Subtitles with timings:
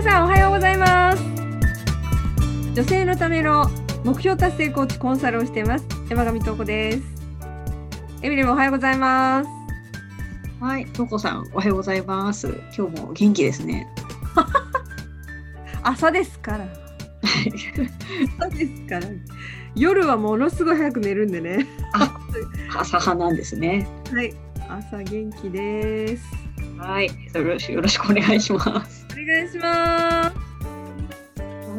[0.00, 1.22] 皆さんおはようございます。
[2.74, 3.68] 女性のための
[4.02, 5.84] 目標達成コーチコンサルをしています。
[6.08, 7.02] 山上東子です。
[8.22, 9.50] エミリもおはようございます。
[10.58, 12.48] はい、とうこさん、おはようございます。
[12.74, 13.86] 今日も元気ですね。
[15.84, 16.66] 朝ですから。
[18.40, 19.06] 朝ですから。
[19.74, 21.66] 夜はものすごい早く寝るんでね。
[22.74, 23.86] 朝派なんですね。
[24.10, 24.34] はい
[24.66, 26.24] 朝元気です。
[26.78, 28.99] はい、よろしよろしくお願いします。
[29.22, 30.32] お願いしま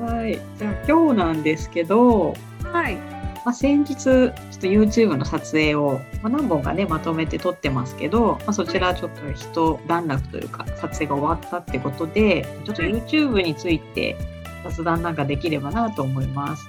[0.03, 2.95] はい、じゃあ今日なんですけど、すはい。
[3.43, 14.15] まあ、先日ちょっと YouTube の撮影を、まあ、何本かねまとめて撮ってますけど、まあ、そちらちょっと一段落というか撮影が終わったってことで、ちょっと YouTube について
[14.63, 16.67] 雑談なんかできればなと思います。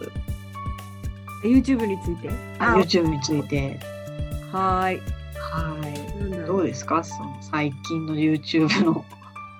[1.44, 2.30] YouTube について？
[2.58, 3.78] あ YouTube について。
[4.50, 5.00] はーい。
[5.36, 6.46] はい。
[6.46, 7.04] どうですか？
[7.04, 9.04] その最近の YouTube の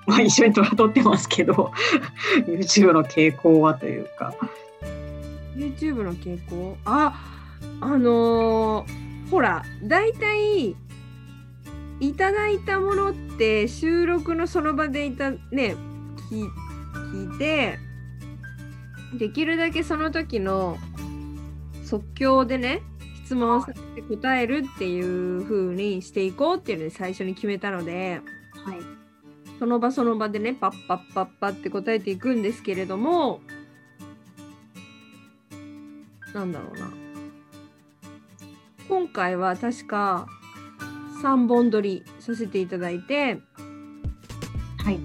[0.05, 1.71] まあ一緒に撮ってますけど
[2.47, 4.33] YouTube の傾向はというか。
[5.55, 6.77] YouTube の傾向？
[6.85, 7.13] あ
[7.79, 10.75] あのーほら大体
[11.99, 15.75] いただいたものって収録のその場でいたね
[16.29, 16.47] 聞
[17.11, 17.79] 聞いて
[19.17, 20.77] できるだけその時の
[21.83, 22.81] 即興でね
[23.25, 28.21] 質問させて答えるっていう風にしていこうっていうので最初に決めたので。
[28.65, 29.02] はい
[29.59, 33.41] その場その場でねパッパッパッパって答えていくんですけれども
[36.33, 36.91] なんだろうな。
[38.89, 40.27] 今回は確か
[41.21, 43.39] 3本撮りさせていただいて、
[44.83, 44.99] はい。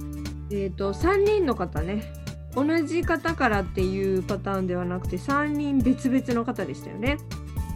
[0.50, 2.12] えー、と3人の方ね
[2.54, 7.18] 同じ方からっていうパターンではなくて3人別々の方でしたよね。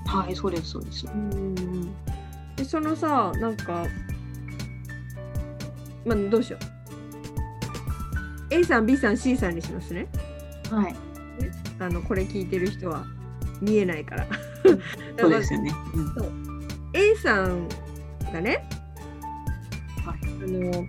[0.06, 1.06] はいそうですそうです。
[1.06, 1.94] うん。
[2.56, 3.86] でそのさなんか
[6.04, 6.58] まあどうしよ
[8.50, 8.54] う。
[8.54, 10.08] A さん B さん C さんにしますね。
[10.70, 10.94] はい。
[11.78, 13.04] あのこれ聞いてる人は
[13.60, 14.26] 見えないから。
[15.18, 17.68] そうですよね、うん、A さん
[18.32, 18.64] がね、
[20.04, 20.18] はい。
[20.22, 20.86] あの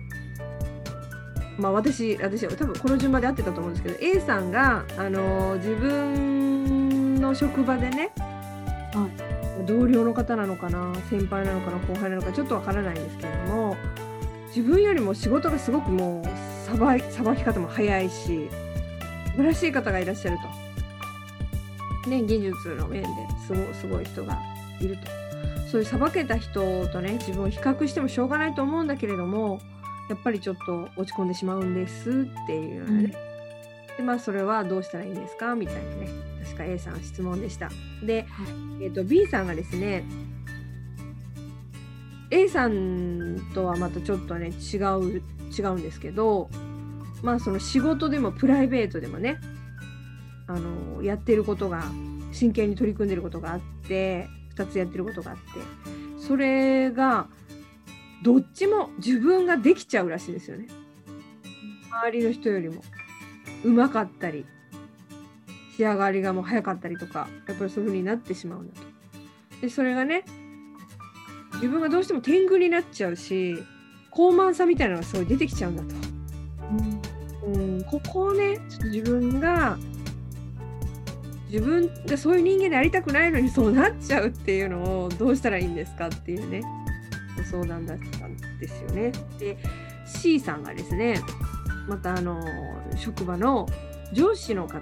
[1.58, 8.12] まあ私私多分この順番で合ってたと思うんですけど A さんがあの自分の職場でね、
[9.66, 13.76] 同僚の方なのかな先輩なのかな後輩なのかちょっとわからないんですけれども
[14.54, 16.28] 自分よりも仕事がすごくもう
[16.64, 18.48] さばさばき方も早いし
[19.32, 20.38] 素晴らしい方がいらっしゃる
[22.04, 22.08] と。
[22.08, 23.08] ね、技術の面で
[23.46, 24.38] すごすごい人が
[24.80, 25.02] いると。
[25.70, 29.60] そういうさばけた人とね自分を比較してもしょうがないと思うんだけれども
[30.08, 33.14] やっぱりちょっと落ち込んでしまうんですっていうようなね、
[33.96, 35.56] でまあそれはどうしたらいいんですか？
[35.56, 36.08] みたいなね。
[36.44, 37.70] 確か A さん質問でした。
[38.04, 38.26] で、
[38.80, 40.04] えー、と B さんがですね
[42.30, 45.22] A さんとはまたちょっとね違う
[45.56, 46.50] 違うんですけど
[47.22, 49.38] まあその仕事でもプライベートでもね
[50.46, 51.84] あのやってることが
[52.32, 55.42] 真剣に取り組んでることがあって2つやってることがあって
[56.18, 57.28] それが
[58.22, 60.68] どっちも自分ができちゃうらしいですよね。
[61.90, 62.82] 周りの人よりも
[63.62, 64.46] うまかったり
[65.76, 68.86] 仕上がりがもう早かったりとかやっぱりそういう風になってしまうんだと。
[69.60, 70.24] でそれがね
[71.64, 73.56] 自分がどうしても天狗になっちゃうし
[74.10, 75.88] 高慢さみたいなのがすごい出てきちゃうんだと。
[77.46, 79.78] うん、ここをねちょっと自分が
[81.50, 86.60] 自分がそういう人間でありたくないのにそうなっちゃうっていうのをどうしたらいいんですかっていうね
[87.34, 89.12] ご相談だったんですよね。
[89.38, 89.56] で
[90.06, 91.18] C さんがですね
[91.88, 92.44] またあの
[92.94, 93.66] 職場の
[94.12, 94.80] 上司の方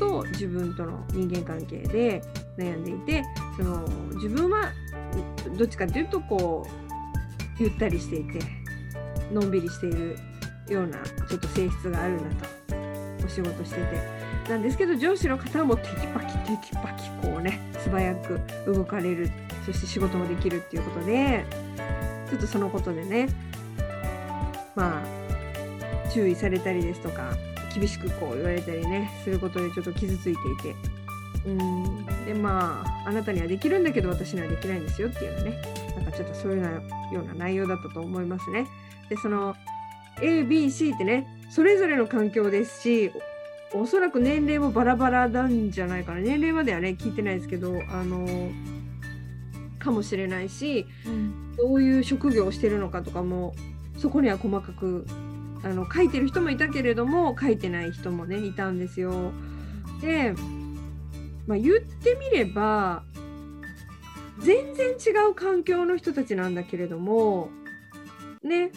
[0.00, 2.20] と自分との人間関係で
[2.56, 3.24] 悩んでいて
[3.56, 4.72] その自分は
[5.56, 8.40] どっちかというとこうゆったりしていて
[9.32, 10.16] のんびりしている
[10.68, 10.98] ような
[11.28, 14.18] ちょっと性質があるんだとお仕事してて。
[14.48, 19.30] なんですけど上司の方はもうテキパキテキパキこうね素早く動かれる
[19.66, 21.44] そして仕事もできるっていうことで
[22.30, 23.28] ちょっとそのことでね
[24.74, 27.36] まあ注意されたりですとか
[27.74, 30.76] 厳しくこう言われたりねすることでちょっと傷ついていて。
[31.46, 32.06] うん。
[32.24, 35.62] でまあなたにはできるんだけど私にはできないんですよっていうのね
[35.96, 36.62] なんかちょっとそういう
[37.10, 38.66] ような内容だったと思いますね。
[39.08, 39.56] でその
[40.16, 43.10] ABC ってねそれぞれの環境ですし
[43.72, 48.50] おそらく年齢もバラバラなんじゃないかな年齢まではね聞いてないですけどあの
[49.78, 50.86] かもしれないし
[51.56, 53.54] どういう職業をしてるのかとかも
[53.96, 55.06] そこには細かく
[55.64, 59.32] あの書いてる人もいたけれども書いてない人もねいたんですよ。
[60.00, 60.34] で、
[61.48, 63.02] まあ、言ってみれば
[64.38, 67.48] 全然違う環境の人たちなんだけれども
[68.44, 68.70] ね。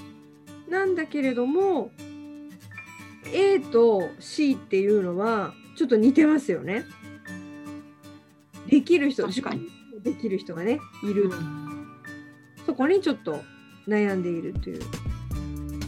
[0.69, 1.91] なんだけれども
[3.33, 6.85] A と C っていうのはちょっと似てますよね。
[8.67, 9.67] できる人確かに。
[10.01, 11.29] できる人がねいる、
[12.65, 13.41] そこにちょっと
[13.87, 14.81] 悩んでいるという、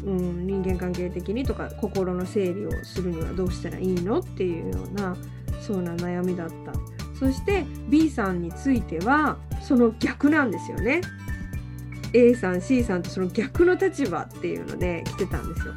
[0.06, 5.16] うん、人間関係的にとか心の整理をするにはどうしたらいいのっていうような
[5.64, 6.74] そうな悩みだった。
[7.18, 11.02] そして B さんについてはその逆なんですよね。
[12.14, 15.74] A さん C さんとその逆の立場っていうので来てたんですよ。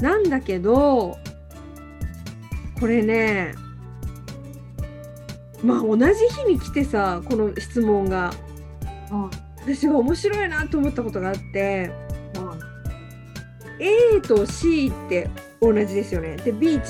[0.00, 1.16] なんだけど
[2.78, 3.54] これね
[5.62, 6.04] まあ同じ
[6.34, 8.32] 日に来てさこの質問が。
[9.10, 9.30] は
[9.62, 11.90] 私が面白いなと思ったことがあって
[13.78, 15.28] A と C って
[15.60, 16.36] 同じですよね。
[16.36, 16.80] で B 違う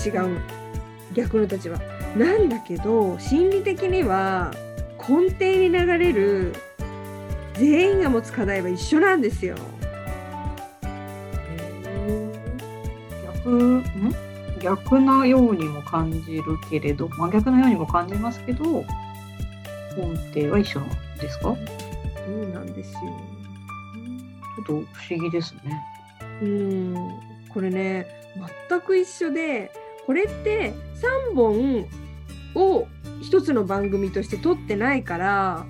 [1.15, 1.79] 逆の立場
[2.17, 4.53] なんだけど心理的には
[4.99, 6.55] 根底に流れる
[7.55, 9.57] 全員が持つ課題は一緒なんですよ。
[13.45, 13.85] 逆ん？
[14.61, 18.85] 逆なようにも感じるけれど真逆のようにも感じますけど
[19.97, 21.43] 根底は一緒なんですか？
[21.45, 21.57] そ
[22.31, 23.01] うなんですよ。
[24.57, 25.83] ちょっと不思議ですね。
[26.43, 26.95] うん
[27.49, 28.07] これね
[28.69, 29.73] 全く一緒で
[30.11, 30.75] これって
[31.31, 31.87] 3本
[32.57, 32.89] を
[33.23, 35.67] 一つの番組として撮ってないから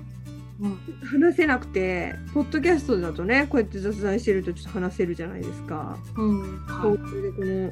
[0.59, 0.79] うん。
[1.05, 5.95] 話せなくてポッドキャストだとねこうやって雑談してるとちょっと話せるじゃないですか。
[6.17, 6.41] うん。
[6.57, 7.71] で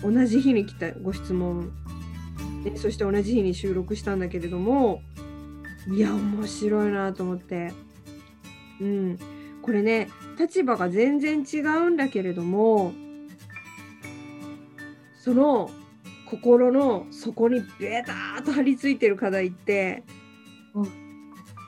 [0.00, 1.72] この同じ日に来たご質問。
[2.64, 5.02] でそして同じ日に収録したんだけれども
[5.94, 7.74] いや面白いなと思って。
[8.80, 9.18] うん。
[9.60, 10.08] これね
[10.38, 12.94] 立場が全然違うんだけれども
[15.18, 15.70] その
[16.30, 20.02] 心の底にベターっと張り付いてる課題って
[20.74, 20.88] うん。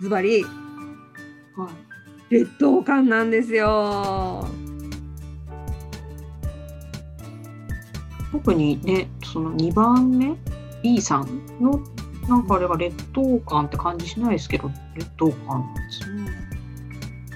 [0.02, 0.48] ズバリは
[2.30, 2.34] い。
[2.34, 4.46] 劣等感なんですよ。
[8.32, 10.36] 特にねその2番目
[10.82, 11.80] B さんの
[12.28, 16.14] なんかあれが劣等感って感じしないですけど劣等感なんですよ。
[16.14, 16.30] ね。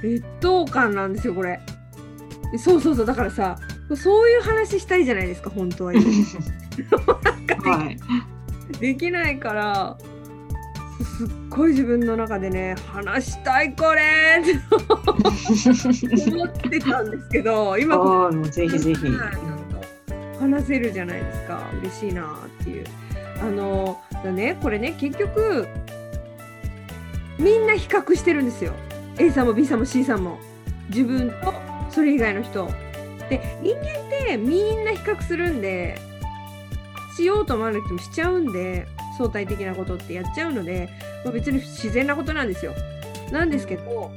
[0.03, 1.59] 劣等感なんですよこれ。
[2.59, 3.57] そうそうそうだからさ
[3.97, 5.93] そういう話したいじゃないですか本当は
[7.65, 7.97] はい。
[8.79, 9.97] でできないから
[11.19, 14.59] すっごい自分の中でね話したいこれって
[16.33, 19.01] 思ってたんですけど今もうぜひぜひ。
[20.41, 21.63] 話せるじゃないですか。
[21.81, 22.85] 嬉しいなっていう。
[23.41, 25.67] あのだねこれね結局
[27.39, 28.73] みんな比較してるんですよ。
[29.19, 30.39] A さんも B さんも C さんも。
[30.89, 31.53] 自分と
[31.91, 32.69] それ以外の人。
[33.29, 35.99] で人間ってみんな比較するんで
[37.17, 40.89] しようと思わなくてもしちゃうんで相対的なことってやっちゃうので、
[41.25, 42.75] ま、別に自然なことなんですよ
[43.31, 44.11] なんですけど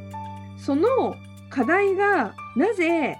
[0.57, 1.15] その
[1.49, 3.17] 課題がなぜ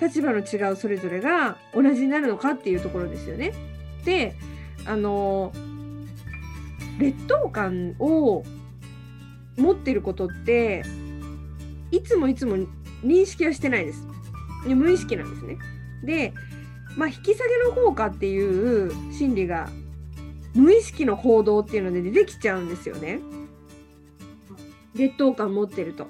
[0.00, 3.52] 立場の違うそれぞれが同じになるのかっていうところですよね。
[4.04, 4.34] で
[4.86, 5.52] あの
[6.98, 8.44] 劣等感を
[9.56, 10.84] 持ってることって
[11.90, 12.56] いつもいつも
[13.02, 14.06] 認識はしてないです。
[14.66, 15.58] 無意識なんですね。
[16.04, 16.32] で、
[16.96, 19.68] まあ、引き下げの効果っていう心理が
[20.54, 23.20] 無意識の行動っていうので出てきちゃうんですよね。
[24.94, 26.08] 劣等感持ってると。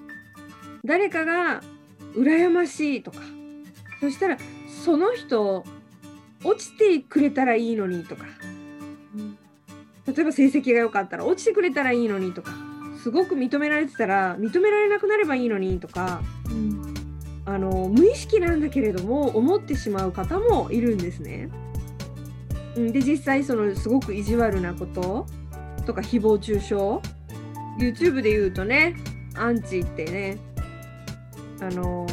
[0.85, 1.62] 誰かが
[2.14, 3.18] 羨ましいとか。
[4.00, 4.38] そしたら
[4.85, 5.64] その人
[6.44, 8.25] 落ちてくれたらいいのにとか。
[10.06, 12.52] 例えば成績が良かったら落ちてくれたらいいのにとか。
[13.02, 16.23] すごく認められてたら認められなくなればいいのにとか。
[17.48, 21.48] あの無意識なんだけれども思ってしまう方もいるんですね。
[22.76, 25.24] うんで実際そのすごく意地悪なこと
[25.86, 26.74] とか誹謗中傷
[27.80, 28.96] YouTube で言うとね
[29.34, 30.36] アンチってね
[31.62, 32.06] あの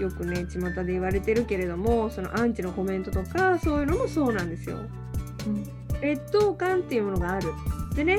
[0.00, 4.78] よくね巷で言われてるけれどもそのアンチのコメントとかそういうのもそうなんですよ。
[6.02, 7.52] 劣等感っていうものがある。
[7.94, 8.18] でね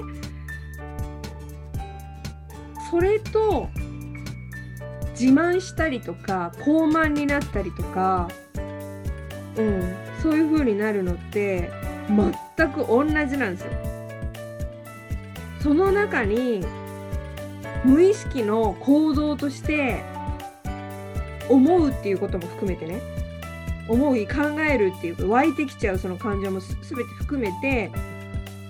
[2.90, 3.68] それと
[5.20, 8.28] 自慢したりとか高慢になったりとか、
[9.58, 11.72] うん、そういう風になるのって
[12.58, 13.72] 全く同じなんですよ。
[15.62, 16.64] その中に
[17.84, 20.04] 無意識の行動として
[21.50, 23.02] 思うっていうことも含めてね
[23.88, 27.92] 思い考えるっていう湧いてきちゃうその感情もす全て含めて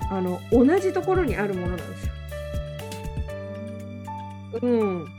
[0.09, 2.11] あの同じところにあるものなんですよ。
[4.61, 5.14] うん。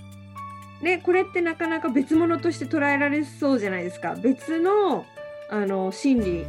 [0.83, 4.15] ねこれってなかなか別物として捉えられそうじゃないですか。
[4.15, 5.07] 別の
[5.49, 6.47] あの心理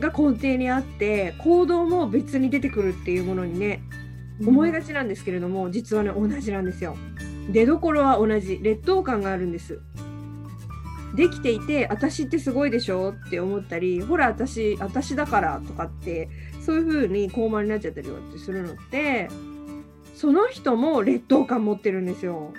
[0.00, 3.82] が根底にあって行動も別に出てくるっていうものにね
[4.46, 6.96] 思いがちなんですけれども、実はね同じなんですよ。
[7.50, 9.80] 出どころは同じ劣等感があるんです。
[11.14, 16.28] できていて私ってすごいでしょって思ったりほら私私だからとかって
[16.60, 19.28] そういう風に高慢になっちゃったりするのって
[20.14, 22.52] その人も劣等感持ってるんですよ。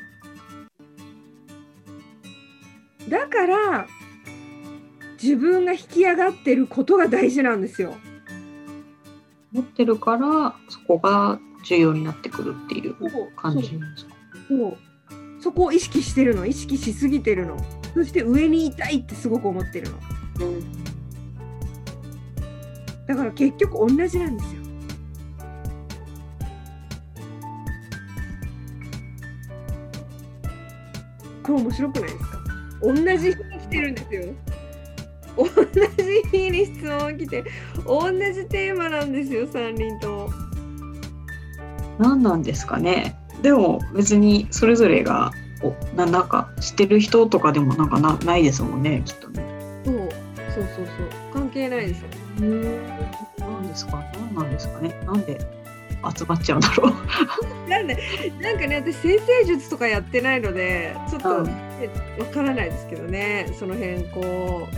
[3.07, 3.87] だから
[5.21, 7.95] 自分が引き上がってることが大事なんですよ。
[9.51, 12.95] 持ってるからそこが重要になってくるっていう
[13.35, 14.15] 感じですか？
[14.47, 14.77] そう。
[15.41, 16.45] そこを意識してるの。
[16.45, 17.57] 意識しすぎてるの。
[17.93, 19.97] そして上にいたいってすごく思ってるの、
[20.47, 20.63] うん、
[23.07, 24.61] だから結局同じなんですよ。
[31.41, 32.38] これ面白くないですか？
[32.81, 34.33] 同じ日に来てるんですよ。
[35.37, 37.43] 同じ日に質問来て
[37.85, 40.29] 同じテーマなんですよ3人とも。
[41.97, 43.17] 何なんですかね。
[43.41, 45.31] でも別にそれぞれが
[45.61, 49.43] おななんか知ってる人とかでもなんかなないですもんねきっとね。
[49.85, 49.95] そう。
[49.95, 51.33] そうそうそう。
[51.33, 52.07] 関係ないですよ。
[53.39, 54.03] 何ですか？
[54.13, 54.93] 何なんですかね？
[55.05, 55.39] なんで
[56.17, 56.93] 集まっちゃうんだろう。
[57.69, 57.97] なんで
[58.41, 61.43] なんかね私先生術とかやってないのでちょっと
[62.19, 64.75] わからないですけどねその辺こう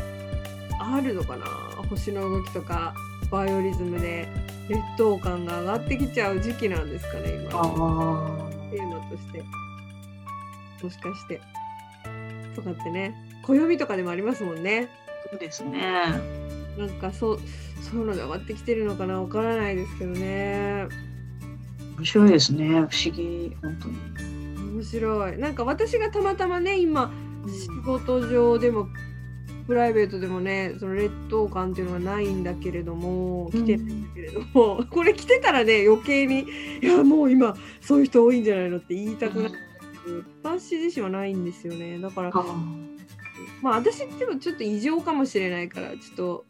[0.79, 1.45] あるのかな？
[1.89, 2.93] 星の動きとか
[3.29, 4.27] バイオリズムで
[4.67, 7.49] 劣等感が上がってきちゃう時期なんですかね今。
[8.71, 8.87] テー。
[8.87, 9.43] マとして。
[10.83, 11.41] もしかして。
[12.55, 13.15] とかってね。
[13.43, 14.89] 暦とかでもありますもんね。
[15.29, 15.81] そうですね。
[16.77, 17.39] なんかそう
[17.81, 19.21] そういうので上がってきてるのかな？
[19.21, 20.87] わからないですけどね。
[21.97, 22.67] 面白いですね。
[22.67, 23.95] 不思議本当に
[24.81, 25.37] 面白い。
[25.37, 27.11] なんか私がたまたまね今
[27.47, 28.87] 仕事上でも
[29.67, 36.47] プライベートでもねその劣等感っていうのはないんだけれども来てるんだけれども、うん、 これ来てたらね余計に
[36.81, 39.55] いやもう今そういう人多いんじゃないのって言いたくなる、
[40.07, 41.99] うん、私自身はないんですよね。
[41.99, 42.31] だから
[43.61, 46.45] まあ私でもちょっと異常かもしれないからちょっと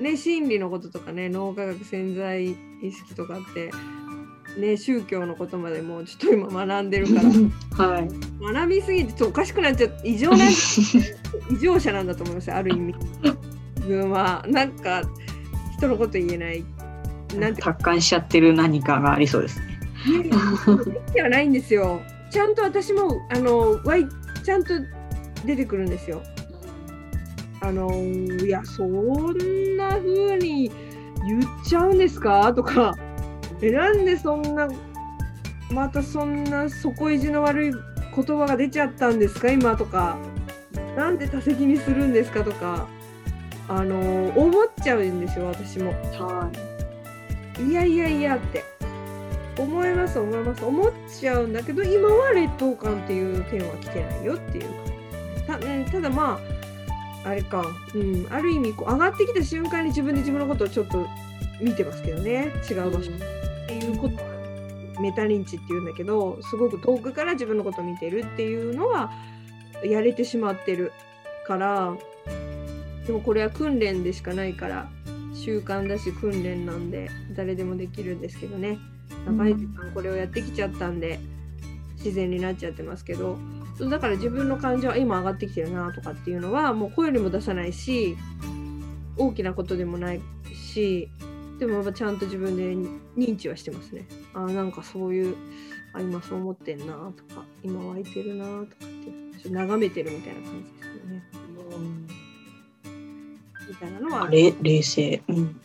[0.00, 2.56] ね心理のこととかね脳科学潜在意
[2.92, 3.70] 識とかって
[4.56, 7.14] ね、宗教のことまでもちょっと今学んでるか
[7.76, 8.08] ら、 はい、
[8.40, 10.44] 学びすぎてちょっとおかしくなっちゃって異常な
[11.50, 12.94] 異常者なんだと思いますある意味。
[13.76, 15.02] 自分はなんか
[15.76, 16.64] 人のこと言えない。
[17.38, 17.62] なんて。
[17.62, 19.66] 達観しちゃってる何かがありそうですね。
[21.12, 22.00] ではないんですよ。
[22.30, 24.06] ちゃんと私もあのわい
[24.44, 24.74] ちゃんと
[25.44, 26.22] 出てくるんですよ。
[27.60, 30.70] あのいやそんな風に
[31.26, 32.52] 言っちゃうんですか？
[32.54, 32.94] とか
[33.62, 34.68] えなんでそんな
[35.70, 37.80] またそんな底意地の悪い言
[38.38, 39.50] 葉が出ちゃったんですか？
[39.50, 40.16] 今とか。
[40.96, 42.44] なんで多席にするんですか？
[42.44, 42.88] とか。
[43.66, 45.92] あの思っちゃうんですよ私も。
[45.92, 46.50] は
[47.58, 48.62] い、いやいやいやって。
[49.56, 50.64] 思います思います。
[50.64, 54.64] 思っちゃうんだけど今は劣等感っていう点は来てないよっていう
[55.46, 56.40] た,、うん、ただま
[57.24, 61.06] ああれか、うん、ある意味こう上がってきた瞬間に自分で自分のことをちょっと
[61.60, 62.52] 見てますけどね。
[62.70, 63.10] 違う場所。
[63.10, 63.16] うん。
[63.16, 63.20] っ
[63.66, 64.34] ていうこと。
[65.00, 69.12] メタ認知っていうんだけどすごく遠くから自分のことを見てるっていうのは
[69.84, 70.92] やれてしまってる
[71.46, 71.96] から
[73.06, 74.88] でもこれは訓練でしかないから
[75.34, 78.78] 習慣だし訓練なんで誰でもできるんですけどね。
[79.26, 81.18] 長い時間これをやってきちゃったんで
[81.96, 83.38] 自然になっちゃってますけど。
[83.90, 88.16] だから自分の感情は今上がってきてるなとかっていうのはもう声にも出さないし
[89.16, 90.20] 大きなことでもない
[90.54, 91.10] し
[91.66, 92.74] でもちゃんと自分で
[93.16, 94.06] 認知はしてますね。
[94.34, 95.34] あなんかそういう
[95.94, 101.22] あ今そう思ってんなとか今湧いてるなとかってちょっと眺めてるみたいな感じですよね。
[101.74, 102.06] うん、
[103.66, 105.22] みたいなのは冷冷静。
[105.26, 105.60] うん。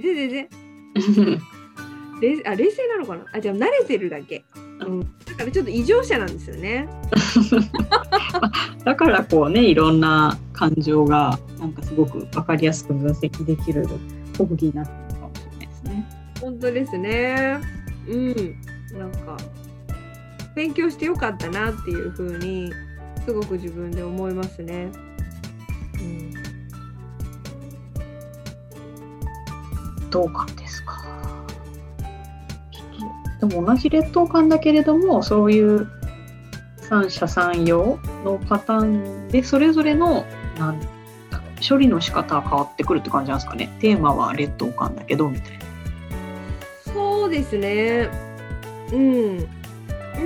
[0.00, 0.48] ででで
[2.22, 3.26] 冷 あ冷静なのかな？
[3.34, 4.46] あじゃあ慣れてるだけ。
[4.54, 6.88] うん、だからちょっと異常者なんですよね。
[8.82, 13.86] だからこうねいろんな感情がなんかすごく分かりやすく分析できる
[14.32, 15.07] 特技になって
[16.40, 17.60] 本当ですね。
[18.08, 18.34] うん。
[18.98, 19.36] なんか、
[20.54, 22.72] 勉強してよかったなっていうふうに、
[23.24, 24.90] すごく自分で思いますね。
[25.94, 26.32] うん。
[30.10, 31.04] どうかですか？
[33.40, 35.86] でも同じ劣等感だけれども、そういう
[36.78, 40.24] 三者三様のパターンで、それぞれの、
[40.58, 40.80] なん
[41.68, 43.68] 処理の仕方は変わってくるって感じなんですかね。
[43.80, 45.67] テーマは劣等感だけど、みたいな。
[47.28, 48.08] そうですね。
[48.90, 49.38] うん。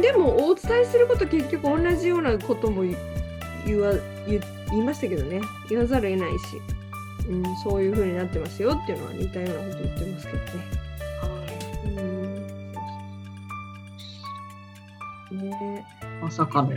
[0.01, 2.83] でもお伝えすること結局同じようなことも
[3.67, 3.93] 言わ
[4.29, 4.41] 言
[4.71, 6.63] 言いましたけどね言わざるを得ないし、
[7.29, 10.45] うん、そういう風になってますよっていうのは似たようなこと言ってますけどね。
[15.33, 15.87] うん、ね
[16.23, 16.71] まさかの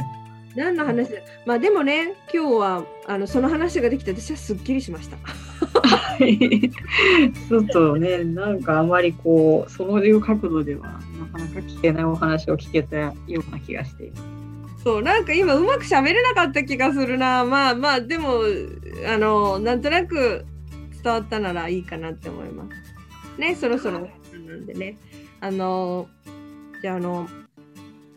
[0.55, 1.11] 何の話
[1.45, 5.17] まあでもね今日はあのその話ができて私はすっきりしました。
[6.17, 14.23] ちょっとねなんかあまりこうそういう角度ではなかなか聞けないお話を聞けたような気がしています。
[14.83, 18.41] そうなんか今うまく喋れなかった気がするなまあまあでも
[19.07, 20.45] あのなんとなく
[21.03, 23.39] 伝わったならいいかなって思います。
[23.39, 24.97] ねそろそろなんでね
[25.41, 26.07] あの
[26.81, 27.27] じゃああの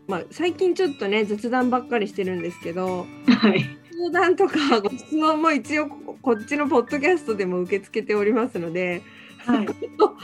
[0.06, 3.77] まあ最近ちょっとね雑談ばっかりしてるんですけどはい。
[3.98, 5.88] 相談とか ご質問も一応
[6.22, 9.02] こっちのポッドキャストでも受け付けておりますので
[9.44, 9.66] はい。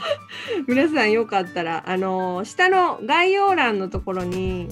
[0.67, 4.69] 皆さんよかったらあの下の概要欄のところに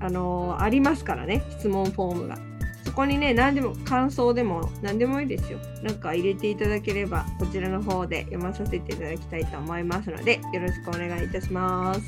[0.00, 2.38] あのありますからね質問フォームが。
[2.84, 5.58] そこにね何でも感想でも何でもいいですよ。
[5.82, 12.00] なんか入れていただければこちらの方で読まさせていただきたいと思いますのでよろしくお願いいたします。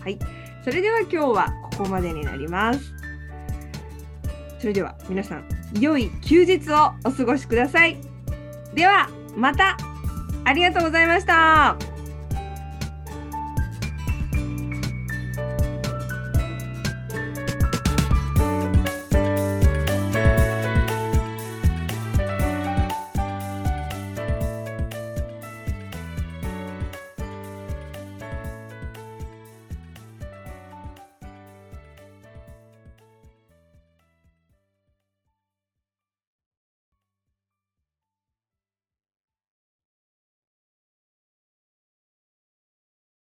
[0.00, 0.18] はい。
[0.64, 3.03] それでは今日はここまでになります
[4.64, 5.44] それでは皆さん
[5.78, 7.98] 良い休日をお過ごしください
[8.72, 9.76] ではまた
[10.46, 11.93] ありがとうございました。